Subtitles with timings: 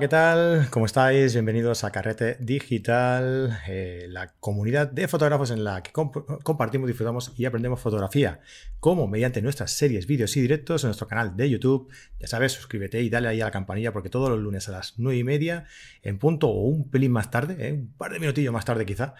[0.00, 0.68] ¿qué tal?
[0.68, 1.32] ¿Cómo estáis?
[1.32, 7.46] Bienvenidos a Carrete Digital, eh, la comunidad de fotógrafos en la que compartimos, disfrutamos y
[7.46, 8.40] aprendemos fotografía,
[8.78, 11.90] como mediante nuestras series, vídeos y directos en nuestro canal de YouTube.
[12.20, 14.98] Ya sabes, suscríbete y dale ahí a la campanilla porque todos los lunes a las
[14.98, 15.64] 9 y media,
[16.02, 19.14] en punto o un pelín más tarde, eh, un par de minutillos más tarde quizá,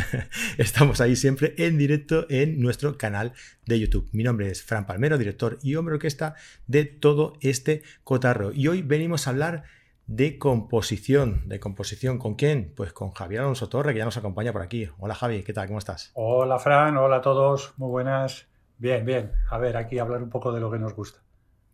[0.56, 3.34] estamos ahí siempre en directo en nuestro canal
[3.66, 4.08] de YouTube.
[4.12, 8.52] Mi nombre es Fran Palmero, director y hombre orquesta de todo este cotarro.
[8.52, 9.75] Y hoy venimos a hablar
[10.06, 11.48] de composición.
[11.48, 12.72] ¿De composición con quién?
[12.76, 14.88] Pues con Javier Alonso Torre, que ya nos acompaña por aquí.
[14.98, 15.66] Hola Javi, ¿qué tal?
[15.66, 16.12] ¿Cómo estás?
[16.14, 18.46] Hola Fran, hola a todos, muy buenas.
[18.78, 19.32] Bien, bien.
[19.50, 21.20] A ver, aquí hablar un poco de lo que nos gusta.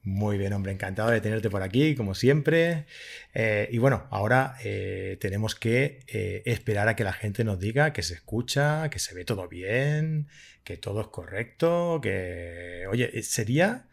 [0.04, 2.86] Muy bien, hombre, encantado de tenerte por aquí, como siempre.
[3.34, 7.92] Eh, y bueno, ahora eh, tenemos que eh, esperar a que la gente nos diga
[7.92, 10.26] que se escucha, que se ve todo bien,
[10.64, 12.84] que todo es correcto, que...
[12.90, 13.86] Oye, sería,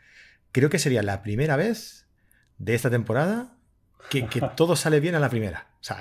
[0.51, 2.07] creo que sería la primera vez
[2.57, 3.58] de esta temporada
[4.09, 4.23] que,
[4.55, 5.67] todo sale bien a la primera.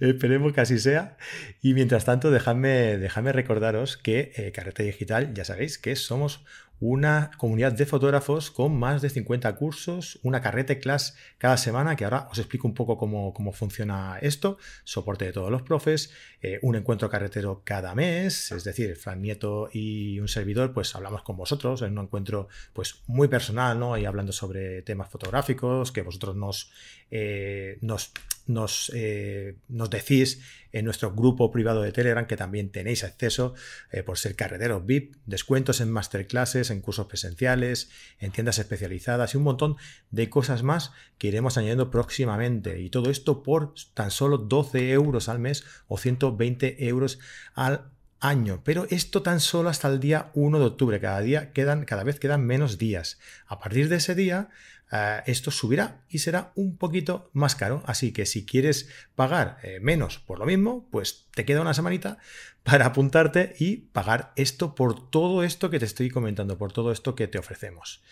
[0.00, 1.16] Esperemos que así sea.
[1.62, 6.44] Y mientras tanto, dejadme, dejadme recordaros que eh, Carrete Digital, ya sabéis que somos
[6.80, 12.04] una comunidad de fotógrafos con más de 50 cursos, una carrete class cada semana, que
[12.04, 16.76] ahora os explico un poco cómo, funciona esto, soporte de todos los profes, eh, un
[16.76, 21.82] encuentro carretero cada mes, es decir, Fran Nieto y un servidor, pues hablamos con vosotros
[21.82, 23.96] en un encuentro pues muy personal, ¿no?
[23.96, 26.72] Y hablando sobre temas fotográficos, que vosotros nos,
[27.16, 28.12] eh, nos,
[28.46, 30.40] nos, eh, nos decís
[30.72, 33.54] en nuestro grupo privado de Telegram, que también tenéis acceso
[33.92, 39.36] eh, por ser carreteros VIP, descuentos en masterclasses, en cursos presenciales, en tiendas especializadas y
[39.36, 39.76] un montón
[40.10, 42.80] de cosas más que iremos añadiendo próximamente.
[42.80, 47.20] Y todo esto por tan solo 12 euros al mes o 120 euros
[47.54, 48.62] al año.
[48.64, 51.00] Pero esto tan solo hasta el día 1 de octubre.
[51.00, 53.18] Cada día quedan, cada vez quedan menos días.
[53.46, 54.48] A partir de ese día
[54.92, 57.82] eh, esto subirá y será un poquito más caro.
[57.86, 62.18] Así que si quieres pagar eh, menos por lo mismo, pues te queda una semanita
[62.62, 67.14] para apuntarte y pagar esto por todo esto que te estoy comentando, por todo esto
[67.14, 68.02] que te ofrecemos.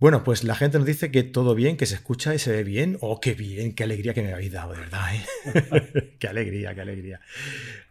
[0.00, 2.62] Bueno, pues la gente nos dice que todo bien, que se escucha y se ve
[2.62, 2.98] bien.
[3.00, 5.14] Oh, qué bien, qué alegría que me habéis dado, de verdad.
[5.14, 6.14] ¿eh?
[6.20, 7.20] qué alegría, qué alegría.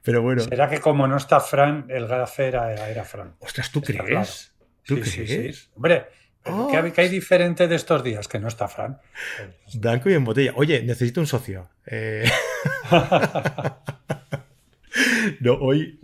[0.03, 0.41] Pero bueno.
[0.41, 3.35] ¿Será que como no está Fran, el gafe era, Fran?
[3.39, 4.53] Ostras, ¿tú crees?
[4.83, 5.69] ¿Tú crees?
[5.75, 6.05] Hombre,
[6.43, 8.29] ¿Qué, hay, hay, diferente de estos días?
[8.29, 9.01] Que no está Fran.
[9.73, 10.53] Blanco y en botella.
[10.55, 11.69] Oye, necesito un socio.
[11.85, 12.23] Eh,
[15.41, 15.99] no, hoy,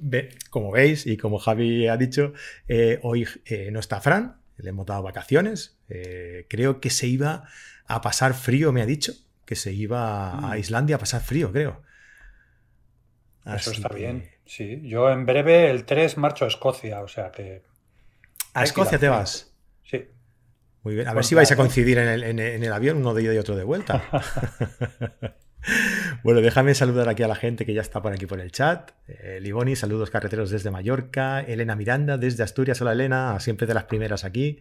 [0.49, 2.33] como veis y como Javi ha dicho,
[2.67, 3.25] eh, hoy
[3.71, 4.43] no está Fran.
[4.57, 5.77] Le hemos dado vacaciones.
[6.49, 7.47] Creo que se iba
[7.85, 9.13] a pasar frío, me ha dicho.
[9.45, 10.57] Que se iba a mm.
[10.57, 11.81] Islandia a pasar frío, creo.
[13.45, 14.29] Eso está bien.
[14.45, 17.63] Sí, yo en breve, el 3, marcho a Escocia, o sea que.
[18.53, 19.53] ¿A Escocia te vas?
[19.83, 20.05] Sí.
[20.83, 21.07] Muy bien.
[21.07, 23.63] A ver si vais a coincidir en el, avión, uno de ida y otro de
[23.63, 24.03] vuelta.
[26.23, 28.91] bueno, déjame saludar aquí a la gente que ya está por aquí por el chat.
[29.07, 31.41] Eh, Liboni, saludos carreteros desde Mallorca.
[31.41, 32.81] Elena Miranda desde Asturias.
[32.81, 34.59] Hola Elena, siempre de las primeras aquí.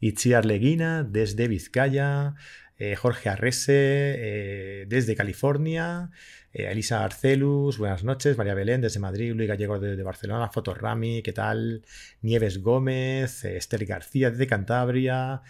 [0.00, 2.34] Itziar Leguina desde Vizcaya.
[2.76, 6.10] Eh, Jorge Arrese eh, desde California.
[6.52, 8.36] Eh, Elisa Arcelus, buenas noches.
[8.36, 11.84] María Belén desde Madrid, Luis Gallego desde Barcelona, Fotorami, ¿qué tal?
[12.20, 15.42] Nieves Gómez, Esther García desde Cantabria,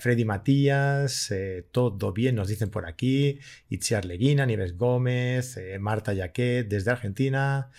[0.00, 1.32] Freddy Matías,
[1.70, 3.38] todo bien, nos dicen por aquí.
[3.70, 7.70] Itziar Leguina, Nieves Gómez, Marta Yaquet desde Argentina,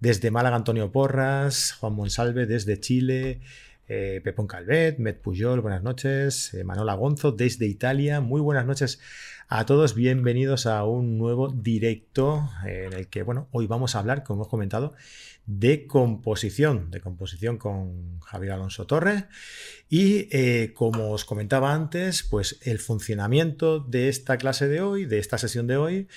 [0.00, 3.40] desde Málaga Antonio Porras, Juan Monsalve desde Chile.
[3.86, 6.56] Pepón Calvet, Met Puyol, buenas noches.
[6.64, 9.00] Manola Gonzo desde Italia, muy buenas noches
[9.48, 14.24] a todos, bienvenidos a un nuevo directo en el que, bueno, hoy vamos a hablar,
[14.24, 14.94] como hemos comentado,
[15.46, 19.26] de composición, de composición con Javier Alonso Torres.
[19.88, 25.20] Y eh, como os comentaba antes, pues el funcionamiento de esta clase de hoy, de
[25.20, 26.08] esta sesión de hoy,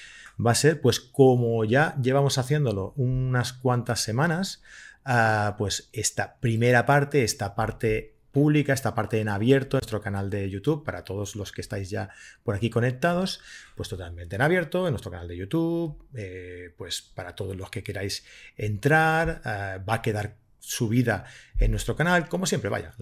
[0.44, 4.64] va a ser, pues como ya llevamos haciéndolo unas cuantas semanas,
[5.10, 10.50] ah, pues esta primera parte, esta parte pública, esta parte en abierto, nuestro canal de
[10.50, 12.10] YouTube, para todos los que estáis ya
[12.44, 13.42] por aquí conectados,
[13.76, 17.84] pues totalmente en abierto, en nuestro canal de YouTube, eh, pues para todos los que
[17.84, 18.24] queráis
[18.56, 21.26] entrar, eh, va a quedar subida
[21.58, 22.94] en nuestro canal, como siempre, vaya,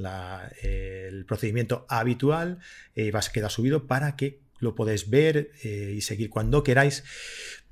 [0.62, 2.60] el procedimiento habitual
[2.96, 7.04] eh, va a quedar subido para que lo podáis ver y seguir cuando queráis.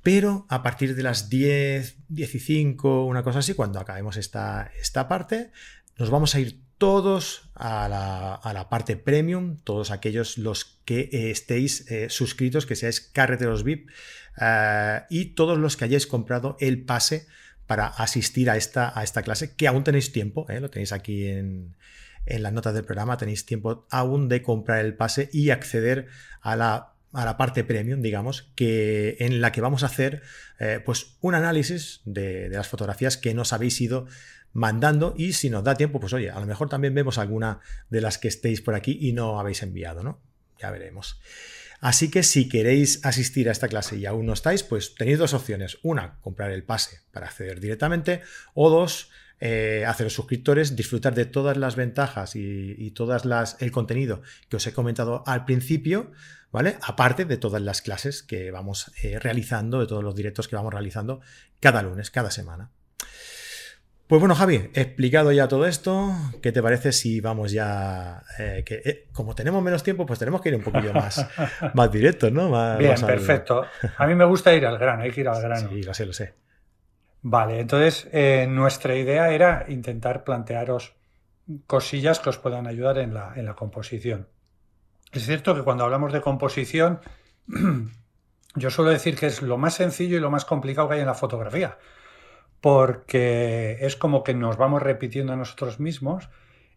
[0.04, 5.52] Pero a partir de las 10, 15, una cosa así, cuando acabemos esta, esta parte,
[5.98, 11.90] nos vamos a ir todos a la, parte premium, todos aquellos los que eh, estéis
[11.90, 13.90] eh, suscritos, que seáis carreteros VIP
[14.42, 17.28] eh, y todos los que hayáis comprado el pase
[17.66, 21.76] para asistir a esta, a esta clase, que aún tenéis tiempo, lo tenéis aquí en,
[22.26, 26.08] en las notas del programa tenéis tiempo aún de comprar el pase y acceder
[26.42, 30.22] a la a la parte premium, digamos, que, en la que vamos a hacer
[30.60, 34.06] eh, pues un análisis de, de, las fotografías que nos habéis ido
[34.52, 38.02] mandando y si nos da tiempo, pues oye, a lo mejor también vemos alguna de
[38.02, 40.20] las que estéis por aquí y no habéis enviado, ¿no?
[40.60, 41.20] Ya veremos.
[41.80, 45.34] Así que si queréis asistir a esta clase y aún no estáis, pues tenéis dos
[45.34, 45.78] opciones.
[45.84, 48.22] Una, comprar el pase para acceder directamente
[48.54, 49.10] o dos,
[49.40, 54.56] eh, hacer suscriptores, disfrutar de todas las ventajas y, y todas las el contenido que
[54.58, 56.12] os he comentado al principio,
[56.52, 56.78] ¿vale?
[56.82, 60.74] Aparte de todas las clases que vamos eh, realizando, de todos los directos que vamos
[60.74, 61.22] realizando
[61.60, 62.72] cada lunes, cada semana.
[64.08, 68.76] Pues bueno, Javi, explicado ya todo esto, ¿qué te parece si vamos ya, eh, que
[68.86, 71.26] eh, como tenemos menos tiempo, pues tenemos que ir un poquillo más,
[71.74, 72.50] más directos, ¿no?
[72.50, 73.66] Más, Bien, más al- perfecto.
[73.98, 75.70] A mí me gusta ir al grano, hay que ir al grano.
[75.70, 76.36] Sí, lo sé, lo sé.
[77.28, 80.94] Vale, entonces eh, nuestra idea era intentar plantearos
[81.66, 84.28] cosillas que os puedan ayudar en la, en la composición.
[85.12, 87.00] Es cierto que cuando hablamos de composición,
[88.56, 91.08] yo suelo decir que es lo más sencillo y lo más complicado que hay en
[91.08, 91.80] la fotografía,
[92.62, 96.30] porque es como que nos vamos repitiendo a nosotros mismos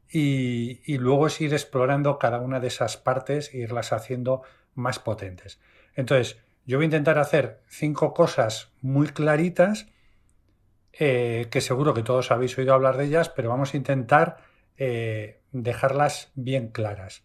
[0.08, 4.40] y, y luego es ir explorando cada una de esas partes e irlas haciendo
[4.74, 5.60] más potentes.
[5.94, 9.88] Entonces, yo voy a intentar hacer cinco cosas muy claritas
[10.98, 14.38] eh, que seguro que todos habéis oído hablar de ellas, pero vamos a intentar
[14.76, 17.24] eh, dejarlas bien claras.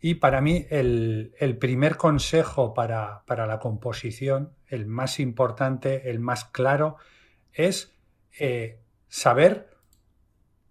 [0.00, 6.18] Y para mí el, el primer consejo para, para, la composición, el más importante, el
[6.18, 6.96] más claro,
[7.52, 7.94] es
[8.38, 9.68] eh, saber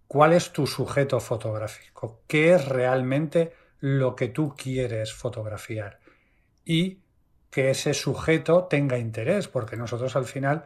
[0.06, 6.00] cuál es tu sujeto fotográfico, qué es realmente lo que tú quieres fotografiar
[6.64, 7.02] y
[7.50, 10.64] que ese sujeto tenga interés, porque nosotros al final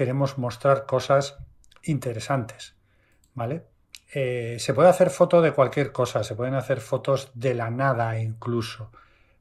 [0.00, 1.36] queremos mostrar cosas
[1.82, 2.74] interesantes,
[3.34, 3.66] ¿vale?
[4.14, 8.18] Eh, se puede hacer foto de cualquier cosa, se pueden hacer fotos de la nada
[8.18, 8.90] incluso,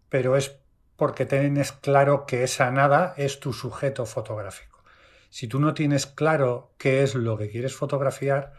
[0.10, 0.60] pero es
[0.98, 4.84] porque tienes claro que esa nada es tu sujeto fotográfico.
[5.30, 8.52] Si tú no tienes claro qué es lo que quieres fotografiar,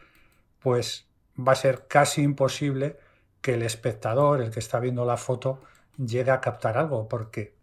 [0.59, 1.07] pues
[1.39, 2.97] va a ser casi imposible
[3.43, 5.61] que el espectador, el que está viendo la foto,
[5.99, 7.57] llegue a captar algo, porque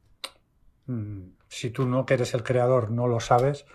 [0.85, 3.65] mmm, si tú no que eres el creador no lo sabes,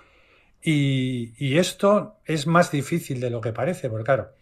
[0.62, 4.32] y, y, esto es más difícil de lo que parece, porque claro,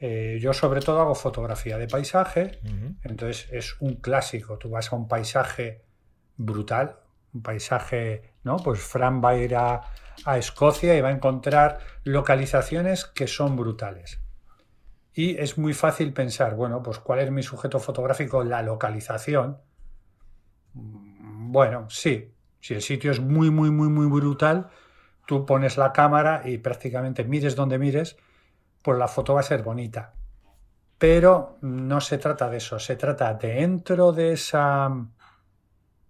[0.00, 2.96] eh, yo sobre todo hago fotografía de paisaje, uh -huh.
[3.04, 4.56] entonces es un clásico.
[4.56, 5.82] Tú vas a un paisaje
[6.38, 6.96] brutal,
[7.34, 8.56] un paisaje, ¿no?
[8.56, 9.82] Pues Fran va a ir a,
[10.24, 14.20] a Escocia y va a encontrar localizaciones que son brutales.
[15.12, 18.42] Y es muy fácil pensar, bueno, pues ¿cuál es mi sujeto fotográfico?
[18.42, 19.58] La localización.
[20.72, 24.70] Bueno, sí, si el sitio es muy, muy, muy, muy brutal,
[25.30, 28.16] tú pones la cámara y prácticamente mires donde mires,
[28.82, 30.12] pues la foto va a ser bonita.
[30.98, 34.90] Pero no se trata de eso, se trata dentro de esa,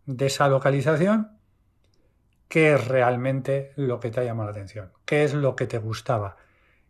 [0.06, 1.37] de esa localización,
[2.49, 5.76] qué es realmente lo que te ha llamado la atención, qué es lo que te
[5.76, 6.38] gustaba.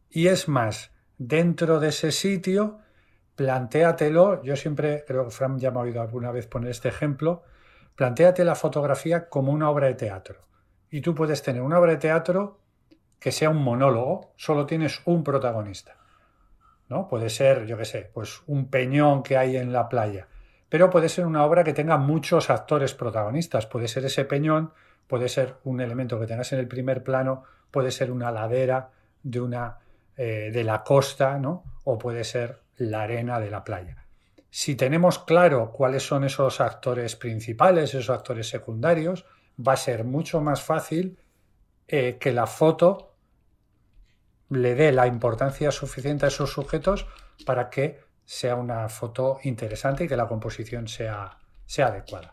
[0.08, 2.78] Y es más, dentro de ese sitio,
[3.34, 7.42] plantéatelo, yo siempre, creo que Fran ya me ha oído alguna vez poner este ejemplo,
[7.96, 10.49] plantéate la fotografía como una obra de teatro.
[10.90, 12.58] Y tú puedes tener una obra de teatro
[13.18, 15.96] que sea un monólogo, solo tienes un protagonista.
[16.88, 17.06] ¿no?
[17.06, 20.26] Puede ser, yo qué sé, pues un peñón que hay en la playa.
[20.68, 23.66] Pero puede ser una obra que tenga muchos actores protagonistas.
[23.66, 24.72] Puede ser ese peñón,
[25.06, 28.90] puede ser un elemento que tengas en el primer plano, puede ser una ladera
[29.22, 29.78] de, una,
[30.16, 31.64] eh, de la costa, ¿no?
[31.84, 34.04] O puede ser la arena de la playa.
[34.48, 39.26] Si tenemos claro cuáles son esos actores principales, esos actores secundarios,
[39.66, 41.18] va a ser mucho más fácil
[41.88, 43.14] eh, que la foto
[44.50, 47.06] le dé la importancia suficiente a esos sujetos
[47.46, 52.32] para que sea una foto interesante y que la composición sea, sea adecuada.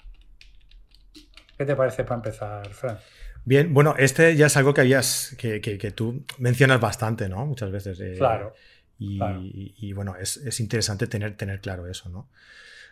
[1.57, 2.99] ¿Qué te parece para empezar, Fran?
[3.45, 7.45] Bien, bueno, este ya es algo que habías, que, que, que tú mencionas bastante, ¿no?
[7.45, 7.99] Muchas veces.
[7.99, 8.53] Eh, claro.
[8.99, 9.39] Y, claro.
[9.41, 12.29] y, y, bueno, es, es, interesante tener, tener claro eso, ¿no?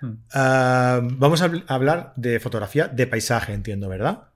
[0.01, 0.11] Hmm.
[0.33, 4.29] Uh, vamos a hablar de fotografía de paisaje, entiendo, ¿verdad?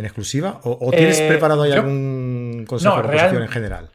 [0.00, 0.60] en exclusiva?
[0.64, 3.90] ¿O, o tienes eh, preparado ahí yo, algún consejo no, de real, en general?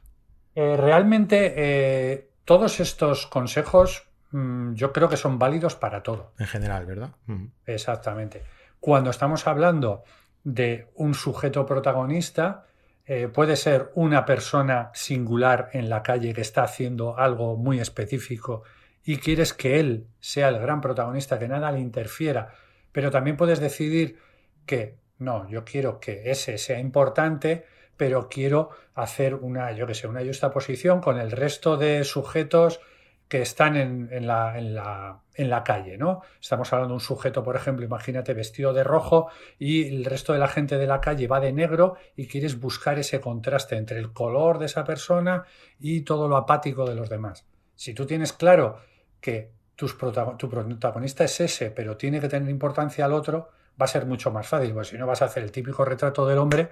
[0.56, 6.32] Eh, realmente eh, todos estos consejos mmm, yo creo que son válidos para todo.
[6.40, 7.10] En general, ¿verdad?
[7.26, 7.48] Mm.
[7.66, 8.44] Exactamente.
[8.80, 10.04] Cuando estamos hablando
[10.44, 12.66] de un sujeto protagonista,
[13.06, 18.64] eh, puede ser una persona singular en la calle que está haciendo algo muy específico
[19.06, 22.54] y quieres que él sea el gran protagonista, que nada le interfiera,
[22.92, 24.18] pero también puedes decidir
[24.66, 30.08] que no, yo quiero que ese sea importante, pero quiero hacer una, yo que sé,
[30.08, 32.82] una justaposición con el resto de sujetos
[33.28, 36.22] que están en, la, en, la, en, la, calle, ¿no?
[36.40, 40.40] Estamos hablando de un sujeto, por ejemplo, imagínate vestido de rojo y el resto de
[40.40, 44.14] la gente de la calle va de negro y quieres buscar ese contraste entre el
[44.14, 45.44] color de esa persona
[45.80, 47.48] y todo lo apático de los demás.
[47.76, 48.80] Si tú tienes claro
[49.26, 53.50] que tu protagonista es ese, pero tiene que tener importancia al otro,
[53.82, 56.28] va a ser mucho más fácil, porque si no vas a hacer el típico retrato
[56.28, 56.70] del hombre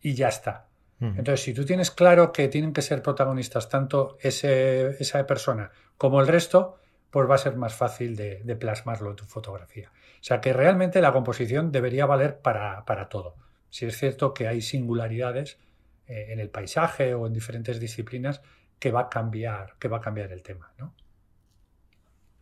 [0.00, 0.68] y ya está.
[1.00, 6.20] Entonces, si tú tienes claro que tienen que ser protagonistas tanto ese, esa persona como
[6.20, 6.78] el resto,
[7.10, 9.90] pues va a ser más fácil de, plasmarlo en tu fotografía.
[9.90, 13.34] O sea que realmente la composición debería valer para, todo.
[13.68, 15.58] Si es cierto que hay singularidades
[16.06, 18.40] eh, en el paisaje o en diferentes disciplinas
[18.78, 20.94] que va a cambiar, que va a cambiar el tema, ¿no?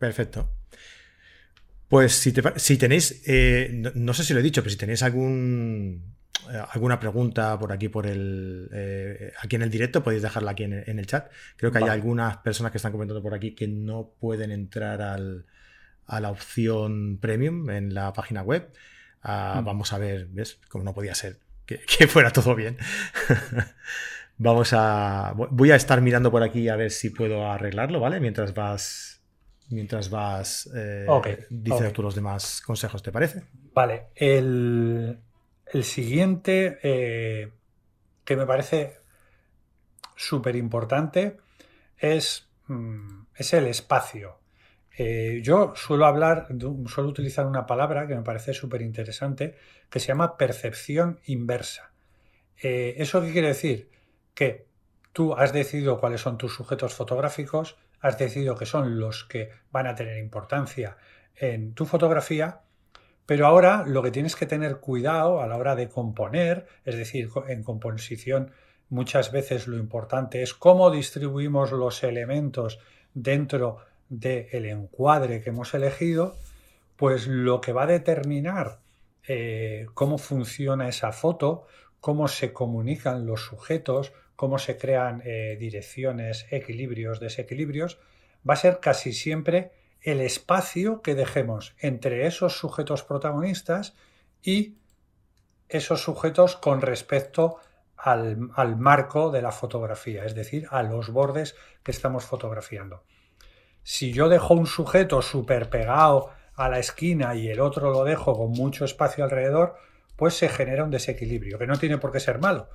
[0.05, 0.49] Perfecto.
[1.87, 6.15] Pues si, si tenéis, eh, no, sé si lo he dicho, pero si tenéis algún
[6.51, 10.63] eh, alguna pregunta por aquí, por el eh, aquí en el directo, podéis dejarla aquí
[10.63, 11.31] en, el chat.
[11.57, 15.45] Creo que hay algunas personas que están comentando por aquí que no pueden entrar al,
[16.07, 18.71] a la opción premium en la página web.
[19.21, 19.65] Ah, mm.
[19.65, 20.59] Vamos a ver, ¿ves?
[20.69, 22.77] Como no podía ser que, fuera todo bien.
[24.37, 25.33] vamos a.
[25.35, 28.19] Voy a estar mirando por aquí a ver si puedo arreglarlo, ¿vale?
[28.19, 29.14] Mientras vas.
[29.69, 31.07] Mientras vas eh,
[31.49, 33.43] diciendo tú los demás consejos, ¿te parece?
[33.73, 34.07] Vale.
[34.15, 35.19] El,
[35.65, 37.51] el siguiente, eh,
[38.23, 38.99] que me parece
[40.15, 41.37] súper importante,
[41.97, 44.39] es, mm, es, el espacio.
[44.97, 46.47] Eh, yo suelo hablar,
[46.87, 49.55] suelo utilizar una palabra que me parece súper interesante,
[49.89, 51.91] que se llama percepción inversa.
[52.61, 53.89] Eh, ¿Eso qué quiere decir?
[54.33, 54.67] Que
[55.11, 59.87] tú has decidido cuáles son tus sujetos fotográficos, has decidido que son los que van
[59.87, 60.97] a tener importancia
[61.35, 62.61] en tu fotografía
[63.25, 67.29] pero ahora lo que tienes que tener cuidado a la hora de componer, es decir,
[67.47, 68.51] en composición
[68.89, 72.79] muchas veces lo importante es cómo distribuimos los elementos
[73.13, 76.35] dentro del encuadre que hemos elegido,
[76.95, 78.79] pues lo que va a determinar
[79.27, 81.65] eh, cómo funciona esa foto,
[81.99, 87.99] cómo se comunican los sujetos, cómo se crean eh, direcciones, equilibrios, desequilibrios,
[88.47, 93.95] va a ser casi siempre el espacio que dejemos entre esos sujetos protagonistas
[94.43, 94.75] y
[95.67, 97.57] esos sujetos con respecto
[97.97, 98.37] al,
[98.77, 103.03] marco de la fotografía, es decir, a los bordes que estamos fotografiando.
[103.81, 108.37] Si yo dejo un sujeto súper pegado a la esquina y el otro lo dejo
[108.37, 109.75] con mucho espacio alrededor,
[110.15, 112.69] pues se genera un desequilibrio, que no tiene por qué ser malo,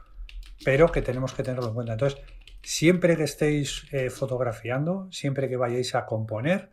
[0.65, 1.93] pero que tenemos que tenerlo en cuenta.
[1.93, 2.21] Entonces,
[2.63, 6.71] siempre que estéis eh, fotografiando, siempre que vayáis a componer,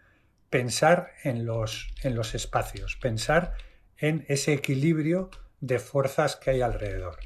[0.50, 3.54] pensar en los, en los espacios, pensar
[3.98, 5.30] en ese equilibrio
[5.60, 7.18] de fuerzas que hay alrededor.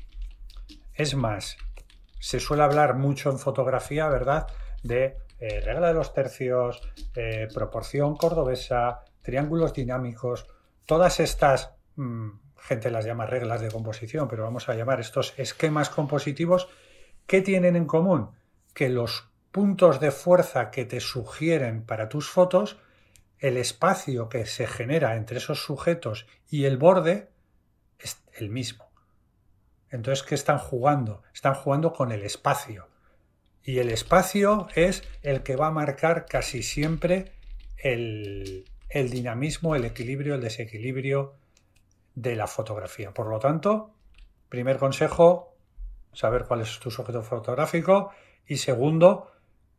[0.93, 1.57] Es más,
[2.19, 4.47] se suele hablar mucho en fotografía, ¿verdad?,
[4.83, 6.81] de eh, regla de los tercios,
[7.15, 10.47] eh, proporción cordobesa, triángulos dinámicos,
[10.85, 12.29] todas estas, mm,
[12.61, 16.69] gente las llama reglas de composición, pero vamos a llamar estos esquemas compositivos,
[17.27, 18.31] ¿qué tienen en común?
[18.73, 22.77] Que los puntos de fuerza que te sugieren para tus fotos
[23.39, 27.29] el espacio que se genera entre esos sujetos y el borde
[27.99, 28.91] es el mismo.
[29.89, 31.23] Entonces, ¿qué están jugando?
[31.33, 32.87] Están jugando con el espacio.
[33.63, 37.33] Y el espacio es el que va a marcar casi siempre
[37.77, 41.35] el, dinamismo, el equilibrio, el desequilibrio
[42.15, 43.13] de la fotografía.
[43.13, 43.93] Por lo tanto,
[44.49, 45.55] primer consejo,
[46.13, 48.11] saber cuál es tu sujeto fotográfico
[48.45, 49.31] y segundo,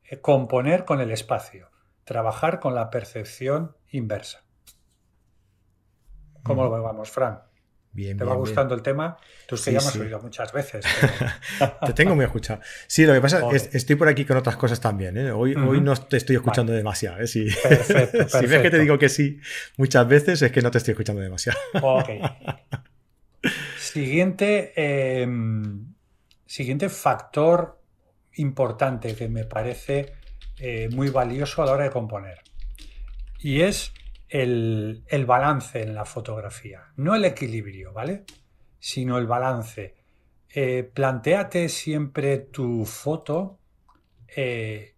[0.04, 1.72] eh, componer con el espacio
[2.04, 4.44] trabajar con la percepción inversa.
[6.42, 7.42] ¿Cómo lo vamos, Fran?
[7.94, 9.18] Bien, ¿Te va gustando el tema?
[9.46, 10.86] Tú es que ya me has oído muchas veces.
[11.86, 12.60] te tengo muy escuchado.
[12.86, 15.16] Sí, lo que pasa es que estoy por aquí con otras cosas también.
[15.18, 15.30] ¿eh?
[15.30, 17.20] Hoy, hoy no te estoy escuchando demasiado.
[17.20, 17.26] ¿eh?
[17.26, 19.38] Si, si ves que te digo que sí
[19.76, 21.58] muchas veces, es que no te estoy escuchando demasiado.
[21.82, 22.08] ok.
[23.78, 25.92] Siguiente, em,
[26.46, 27.80] siguiente factor
[28.34, 30.12] importante que me parece
[30.58, 32.38] eh, muy valioso a la hora de componer.
[33.40, 33.92] Y es
[34.32, 36.92] el, balance en la fotografía.
[36.96, 38.24] No el equilibrio, ¿vale?
[38.78, 39.94] Sino el balance.
[40.48, 43.58] Eh, planteate siempre tu foto
[44.34, 44.94] eh,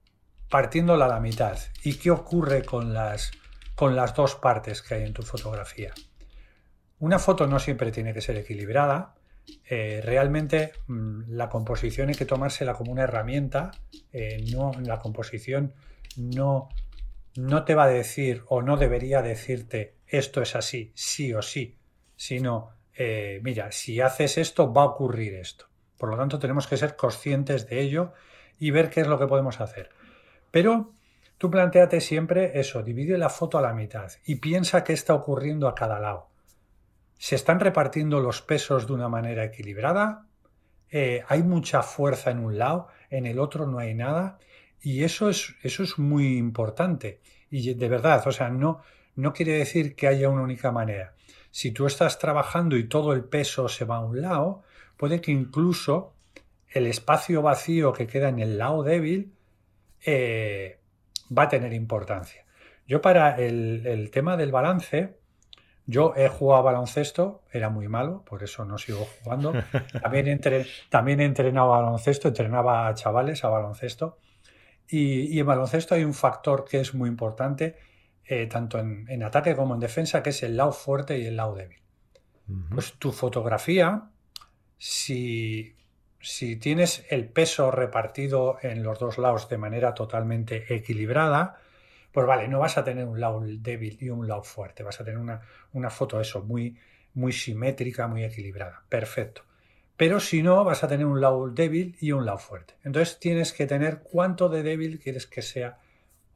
[0.49, 1.59] partiéndola a la mitad.
[1.83, 3.33] ¿Y qué ocurre con las,
[3.75, 5.93] con las dos partes que hay en tu fotografía?
[7.00, 9.14] Una foto no siempre tiene que ser equilibrada,
[9.69, 13.73] eh, realmente mm, la composición hay que tomársela como una herramienta.
[14.12, 15.75] Eh, no, la composición
[16.17, 16.69] no,
[17.37, 21.76] no te va a decir o no debería decirte esto es así, sí o sí,
[22.17, 25.67] sino, eh, mira, si haces esto va a ocurrir esto.
[25.99, 28.12] Por lo tanto, tenemos que ser conscientes de ello
[28.59, 29.91] y ver qué es lo que podemos hacer.
[30.50, 30.93] Pero
[31.38, 35.67] tú planteate siempre eso, divide la foto a la mitad y piensa qué está ocurriendo
[35.67, 36.29] a cada lado.
[37.19, 40.26] ¿Se están repartiendo los pesos de una manera equilibrada?
[40.91, 42.88] Eh, ¿Hay mucha fuerza en un lado?
[43.11, 44.38] ¿En el otro no hay nada?
[44.85, 47.21] Y eso es, eso es muy importante.
[47.50, 48.83] Y de verdad, o sea, no,
[49.17, 51.14] no quiere decir que haya una única manera.
[51.50, 54.62] Si tú estás trabajando y todo el peso se va a un lado,
[54.99, 56.12] puede que incluso
[56.69, 59.33] el espacio vacío que queda en el lado débil
[60.05, 60.81] eh,
[61.37, 62.45] va a tener importancia.
[62.87, 65.17] Yo para el, tema del balance,
[65.87, 69.55] yo he jugado baloncesto, era muy malo, por eso no sigo jugando.
[70.03, 70.38] También,
[70.91, 74.19] también he entrenado baloncesto, entrenaba a chavales a baloncesto.
[74.88, 77.76] Y, en baloncesto hay un factor que es muy importante,
[78.26, 81.55] eh, tanto en, ataque como en defensa, que es el lado fuerte y el lado
[81.55, 81.79] débil.
[82.71, 84.11] Pues tu fotografía,
[84.76, 85.75] si
[86.25, 91.61] si tienes el peso repartido en los dos lados de manera totalmente equilibrada,
[92.12, 95.05] pues vale, no vas a tener un lado débil y un lado fuerte, vas a
[95.05, 96.79] tener una, foto eso, muy,
[97.12, 98.85] muy simétrica, muy equilibrada.
[98.88, 99.43] Perfecto.
[99.97, 102.75] Pero si no, vas a tener un lado débil y un lado fuerte.
[102.83, 105.79] Entonces tienes que tener cuánto de débil quieres que sea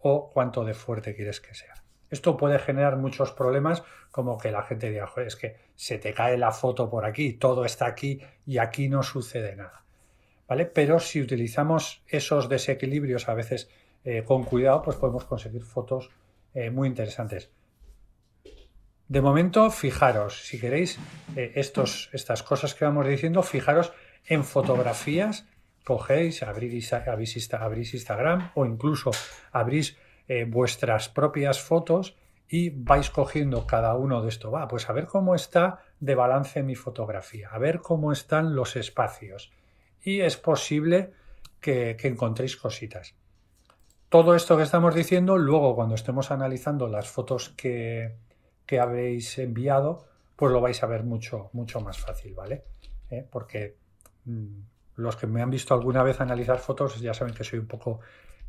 [0.01, 1.75] o cuánto de fuerte quieres que sea.
[2.11, 6.39] Esto puede generar muchos problemas, como que la gente diga, es que se te cae
[6.39, 9.85] la foto por aquí, todo está aquí y aquí no sucede nada.
[10.47, 10.65] ¿Vale?
[10.65, 13.69] Pero si utilizamos esos desequilibrios a veces
[14.05, 16.11] eh, con cuidado, pues podemos conseguir fotos
[16.55, 17.51] eh, muy interesantes.
[19.09, 20.99] De momento, fijaros, si queréis
[21.35, 23.93] eh, estos, estas cosas que vamos diciendo, fijaros
[24.27, 25.47] en fotografías,
[25.83, 29.11] cogéis, abrís, abrís Instagram o incluso
[29.51, 29.97] abrís
[30.29, 32.17] eh, vuestras propias fotos
[32.49, 34.51] y vais cogiendo cada uno de esto.
[34.51, 38.77] Va, pues a ver cómo está de balance mi fotografía, a ver cómo están los
[38.77, 39.51] espacios.
[40.03, 41.13] Y es posible
[41.61, 43.15] que, encontréis cositas.
[44.11, 48.15] Todo esto que estamos diciendo, luego cuando estemos analizando las fotos que,
[48.77, 52.65] habréis enviado, pues lo vais a ver mucho, mucho más fácil, ¿vale?
[53.11, 53.27] ¿Eh?
[53.31, 53.77] Porque
[54.25, 54.61] mm,
[54.97, 58.01] los que me han visto alguna vez analizar fotos ya saben que soy un poco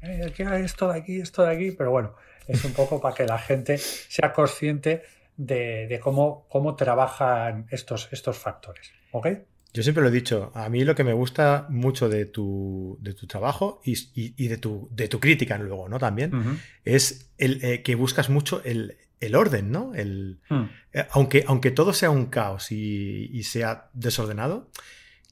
[0.02, 0.32] eh,
[0.64, 2.16] esto de aquí, esto de aquí, pero bueno,
[2.48, 5.04] es un poco para que la gente sea consciente
[5.38, 8.92] de, cómo, cómo trabajan estos, estos factores.
[9.12, 9.28] ¿Ok?
[9.74, 13.14] Yo siempre lo he dicho, a mí lo que me gusta mucho de tu, de
[13.14, 16.00] tu trabajo y, de, tu, de tu crítica luego, ¿no?
[16.00, 18.98] También, es el eh, que buscas mucho el,
[19.36, 19.94] orden, ¿no?
[19.96, 20.64] El, hmm.
[20.94, 24.70] eh, aunque, aunque todo sea un caos y sea desordenado,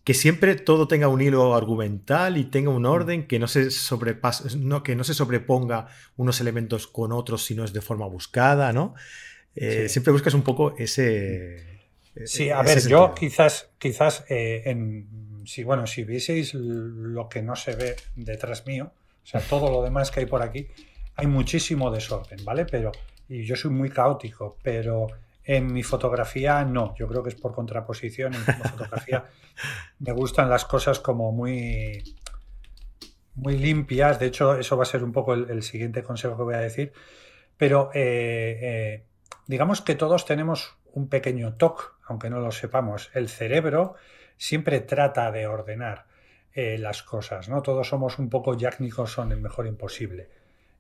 [0.08, 2.86] que siempre todo tenga un hilo argumental y tenga un mm.
[2.86, 7.56] orden, que no se sobrepase, no, que no se sobreponga unos elementos con otros si
[7.56, 8.96] no es de forma buscada, ¿no?
[9.54, 11.82] Eh, siempre buscas un poco ese.
[12.16, 17.42] E-, sí, a ver, yo quizás, quizás eh, en, si bueno, si vieseis lo que
[17.42, 18.94] no se ve detrás mío,
[19.26, 20.68] o sea, todo lo demás que hay por aquí,
[21.16, 22.64] hay muchísimo desorden, ¿vale?
[22.64, 22.94] Pero,
[23.30, 25.08] y yo soy muy caótico, pero
[25.48, 28.34] en mi fotografía no, yo creo que es por contraposición.
[28.34, 29.26] En mi fotografía
[30.00, 32.04] me gustan las cosas como muy,
[33.36, 34.20] muy limpias.
[34.20, 36.92] De hecho, eso va a ser un poco el, siguiente consejo que voy a decir.
[37.56, 39.04] Pero eh, eh,
[39.48, 43.10] digamos que todos tenemos un pequeño toque, aunque no lo sepamos.
[43.14, 43.96] El cerebro
[44.36, 46.08] siempre trata de ordenar
[46.54, 47.62] eh, las cosas, ¿no?
[47.62, 50.30] Todos somos un poco Jack Nicholson, el mejor imposible.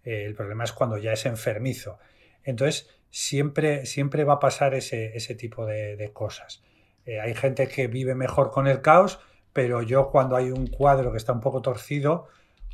[0.04, 2.00] el problema es cuando ya es enfermizo.
[2.44, 6.64] Entonces, siempre, siempre va a pasar ese, ese tipo de, cosas.
[7.06, 9.20] Eh, hay gente que vive mejor con el caos,
[9.54, 12.28] pero yo cuando hay un cuadro que está un poco torcido,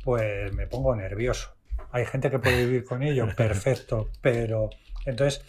[0.04, 1.54] pues me pongo nervioso.
[1.92, 4.70] Hay gente que puede vivir con ello, perfecto, pero
[5.06, 5.44] entonces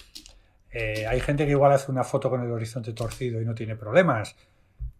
[0.71, 3.75] eh, hay gente que igual hace una foto con el horizonte torcido y no tiene
[3.75, 4.35] problemas.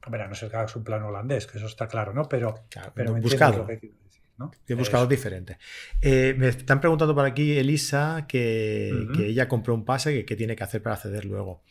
[0.07, 2.29] Bueno, no sé que hagas un plano holandés, que eso está claro, ¿no?
[2.29, 2.55] Pero,
[2.93, 3.59] pero me buscado.
[3.59, 3.91] Lo que
[4.37, 4.59] decir.
[4.67, 5.57] He buscado diferente.
[6.01, 10.63] Eh, me están preguntando por aquí, Elisa, que, ella compró un pase que, tiene que
[10.63, 11.63] hacer para acceder luego.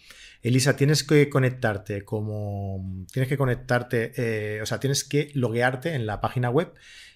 [0.42, 3.06] Elisa, tienes que conectarte como.
[3.12, 6.72] Tienes que conectarte, eh, o sea, tienes que loguearte en la página web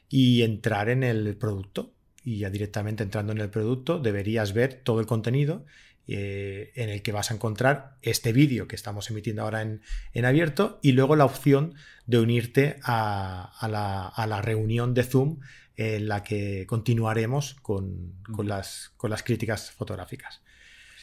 [0.09, 1.93] y entrar en el producto.
[2.25, 5.65] Y ya directamente entrando en el producto deberías ver todo el contenido
[6.11, 10.79] eh, en el que vas a encontrar este vídeo que estamos emitiendo ahora en, abierto
[10.83, 11.75] y luego la opción
[12.07, 15.41] de unirte a, la, reunión de Zoom
[15.77, 20.43] en la que continuaremos con, las, con las, críticas fotográficas.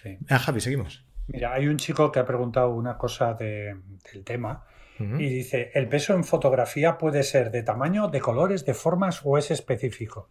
[0.01, 0.17] Sí.
[0.27, 1.05] Ah, Javi, seguimos.
[1.27, 4.65] Mira, hay un chico que ha preguntado una cosa del tema
[4.97, 9.37] y dice, ¿el peso en fotografía puede ser de tamaño, de colores, de formas o
[9.37, 10.29] es específico?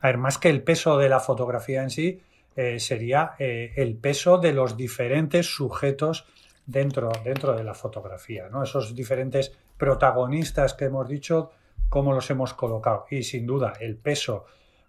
[0.00, 2.22] A ver, más que el peso de la fotografía en sí,
[2.60, 6.26] eh, sería eh, el peso de los diferentes sujetos
[6.66, 8.62] dentro, dentro de la fotografía, ¿no?
[8.62, 11.52] Esos diferentes protagonistas que hemos dicho,
[11.88, 13.06] cómo los hemos colocado.
[13.10, 14.44] Y sin duda, el peso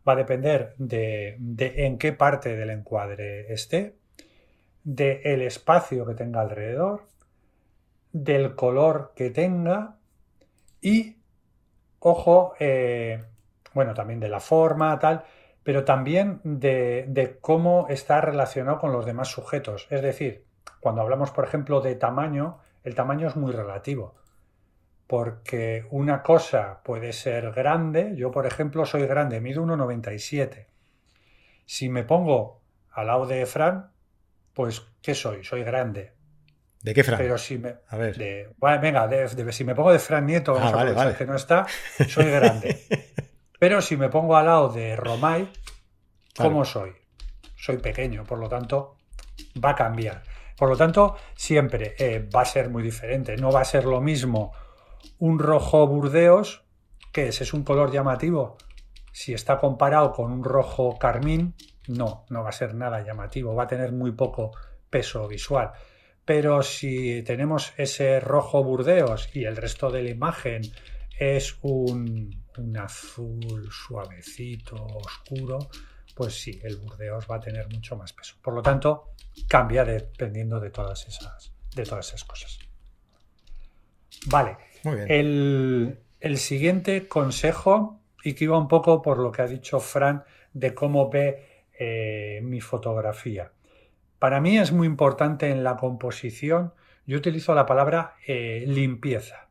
[0.06, 3.96] va a depender de, en qué parte del encuadre esté,
[4.84, 7.08] del espacio que tenga alrededor,
[8.12, 9.96] del color que tenga
[10.82, 11.16] y,
[12.00, 13.24] ojo, eh,
[13.74, 15.24] bueno, también de la forma, tal,
[15.64, 19.88] pero también de, de, cómo está relacionado con los demás sujetos.
[19.90, 20.46] Es decir,
[20.80, 24.16] cuando hablamos, por ejemplo, de tamaño, el tamaño es muy relativo
[25.12, 30.68] porque una cosa puede ser grande, yo por ejemplo soy grande, mido 1,97.
[31.66, 32.62] Si me pongo
[32.94, 33.92] al lado de Fran,
[34.54, 35.44] pues ¿qué soy?
[35.44, 36.14] Soy grande.
[36.82, 37.18] ¿De qué Fran?
[37.18, 38.56] Pero si me, a ver.
[38.82, 39.10] venga,
[39.52, 41.68] si me pongo de Fran Nieto, ah, que no está,
[42.08, 42.80] soy grande.
[43.62, 45.48] Pero si me pongo al lado de Romay,
[46.36, 46.94] ¿cómo soy?
[47.56, 48.98] Soy pequeño, por lo tanto,
[49.64, 50.24] va a cambiar.
[50.58, 53.38] Por lo tanto, siempre eh, va a ser muy diferente.
[53.38, 54.52] No va a ser lo mismo
[55.20, 56.64] un rojo burdeos,
[57.12, 57.40] que es?
[57.42, 58.58] ¿Es un color llamativo?
[59.12, 61.54] Si está comparado con un rojo carmín,
[61.88, 64.54] no, no va a ser nada llamativo, va a tener muy poco
[64.90, 65.72] peso visual.
[66.26, 70.64] Pero si tenemos ese rojo burdeos y el resto de la imagen
[71.22, 75.70] es un, un azul suavecito, oscuro,
[76.16, 78.36] pues sí, el burdeos va a tener mucho más peso.
[78.42, 79.12] Por lo tanto,
[79.48, 82.60] cambia dependiendo de todas esas, de todas esas cosas.
[84.28, 84.58] Vale,
[85.08, 90.74] el, siguiente consejo, y que iba un poco por lo que ha dicho Fran de
[90.74, 93.52] cómo ve eh, mi fotografía.
[94.20, 96.74] Para mí es muy importante en la composición,
[97.08, 99.51] yo utilizo la palabra eh, limpieza.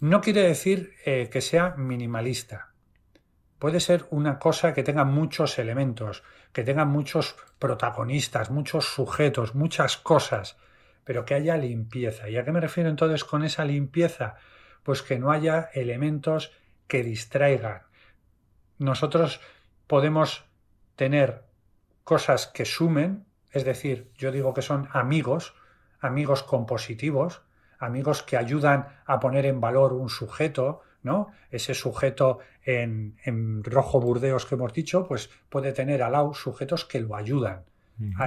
[0.00, 2.72] No quiere decir eh, que sea minimalista.
[3.58, 9.96] Puede ser una cosa que tenga muchos elementos, que tenga muchos protagonistas, muchos sujetos, muchas
[9.96, 10.56] cosas
[11.08, 12.28] pero que haya limpieza.
[12.28, 14.34] ¿Y a qué me refiero entonces con esa limpieza?
[14.82, 16.52] Pues que no haya elementos
[16.86, 17.84] que distraigan.
[18.76, 19.40] Nosotros
[19.86, 20.44] podemos
[20.96, 21.44] tener
[22.04, 25.54] cosas que sumen, es decir, yo digo que son amigos,
[25.98, 27.40] amigos compositivos,
[27.78, 31.32] amigos que ayudan a poner en valor un sujeto, ¿no?
[31.50, 36.84] Ese sujeto en, en rojo burdeos que hemos dicho, pues puede tener al lado sujetos
[36.84, 37.64] que lo ayudan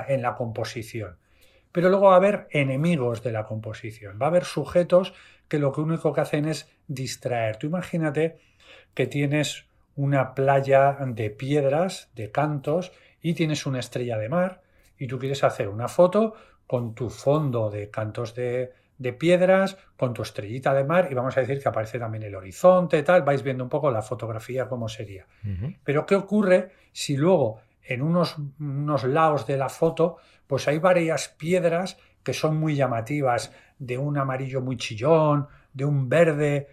[0.07, 1.17] en la composición.
[1.71, 5.13] Pero luego va a haber enemigos de la composición, va a haber sujetos
[5.47, 7.57] que lo único que hacen es distraer.
[7.57, 8.39] Tú imagínate
[8.93, 14.61] que tienes una playa de piedras, de cantos, y tienes una estrella de mar,
[14.97, 16.35] y tú quieres hacer una foto
[16.67, 18.73] con tu fondo de cantos de,
[19.13, 23.01] piedras, con tu estrellita de mar, y vamos a decir que aparece también el horizonte,
[23.03, 25.25] tal, vais viendo un poco la fotografía cómo sería.
[25.83, 31.29] Pero ¿qué ocurre si luego en unos, unos lados de la foto pues hay varias
[31.29, 36.67] piedras que son muy llamativas, de un amarillo muy chillón, de un verde,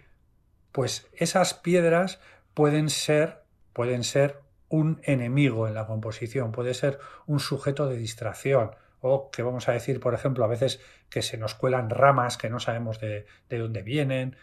[0.71, 2.19] pues esas piedras
[2.53, 8.71] pueden ser, pueden ser un enemigo en la composición, puede ser un sujeto de distracción,
[9.01, 12.49] o que vamos a decir, por ejemplo, a veces que se nos cuelan ramas que
[12.49, 14.35] no sabemos de, dónde vienen,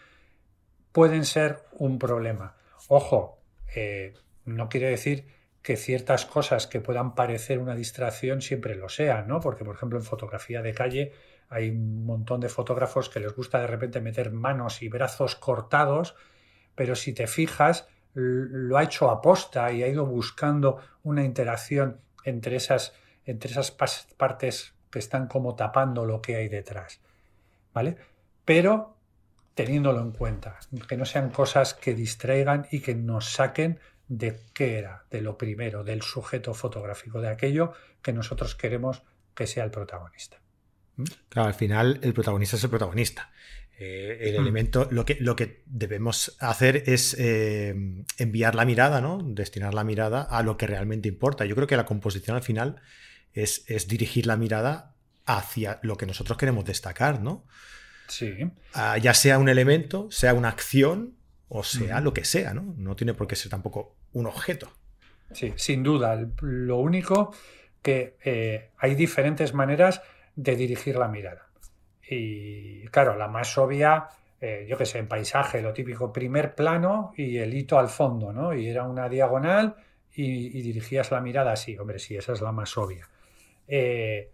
[0.91, 2.55] pueden ser un problema.
[2.87, 3.39] Ojo,
[3.75, 4.13] eh,
[4.45, 5.27] no quiere decir
[5.61, 9.39] que ciertas cosas que puedan parecer una distracción siempre lo sean, ¿no?
[9.41, 11.11] Porque, por ejemplo, en fotografía de calle
[11.49, 16.15] hay un montón de fotógrafos que les gusta de repente meter manos y brazos cortados,
[16.75, 22.55] pero si te fijas, lo ha hecho aposta y ha ido buscando una interacción entre
[22.55, 22.93] esas,
[23.27, 27.01] entre esas partes que están como tapando lo que hay detrás,
[27.73, 27.97] ¿vale?
[28.45, 28.97] Pero
[29.57, 34.77] teniéndolo en cuenta, que no sean cosas que distraigan y que nos saquen de qué
[34.77, 39.01] era, de lo primero, del sujeto fotográfico, de aquello que nosotros queremos
[39.33, 40.39] que sea el protagonista.
[40.95, 41.03] ¿Mm?
[41.29, 43.31] Claro, al final el protagonista es el protagonista.
[43.79, 44.41] Eh, el mm.
[44.41, 47.75] elemento, lo que, lo que debemos hacer es eh,
[48.19, 49.17] enviar la mirada, ¿no?
[49.23, 51.45] Destinar la mirada a lo que realmente importa.
[51.45, 52.79] Yo creo que la composición al final
[53.43, 54.95] es, es dirigir la mirada
[55.25, 57.45] hacia lo que nosotros queremos destacar, ¿no?
[58.07, 58.33] Sí.
[58.73, 61.17] Ah, ya sea un elemento, sea una acción
[61.49, 62.73] o sea lo que sea, ¿no?
[62.77, 64.71] No tiene por qué ser tampoco un objeto.
[65.31, 66.17] Sí, sin duda.
[66.41, 67.33] Lo único
[67.81, 70.01] que eh, hay diferentes maneras
[70.35, 71.47] de dirigir la mirada.
[72.09, 74.07] Y claro, la más obvia,
[74.39, 78.31] eh, yo qué sé, en paisaje, lo típico, primer plano y el hito al fondo,
[78.31, 78.53] ¿no?
[78.53, 79.75] Y era una diagonal
[80.13, 81.77] y, dirigías la mirada así.
[81.77, 83.07] Hombre, sí, esa es la más obvia.
[83.67, 84.31] Eh,